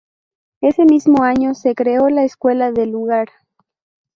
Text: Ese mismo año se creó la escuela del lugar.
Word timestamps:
Ese 0.61 0.83
mismo 0.85 1.21
año 1.21 1.53
se 1.53 1.75
creó 1.75 2.09
la 2.09 2.23
escuela 2.23 2.71
del 2.71 2.89
lugar. 2.89 3.27